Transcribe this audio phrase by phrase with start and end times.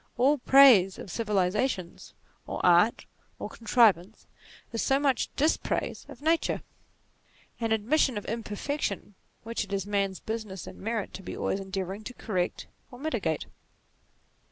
[0.17, 1.99] All praise of Civilization,
[2.47, 3.05] or Art,
[3.37, 4.25] or Contrivance,
[4.73, 6.63] is so much dispraise of Nature;
[7.59, 12.03] an admission of imperfection, which it is man's business, and merit, to be always endeavouring
[12.05, 13.45] to correct or mitigate.